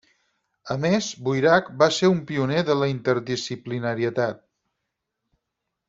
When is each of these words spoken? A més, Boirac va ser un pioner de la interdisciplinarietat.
A 0.75 0.77
més, 0.85 1.09
Boirac 1.27 1.67
va 1.83 1.89
ser 1.99 2.09
un 2.15 2.23
pioner 2.33 2.63
de 2.71 2.79
la 2.81 2.89
interdisciplinarietat. 2.95 4.43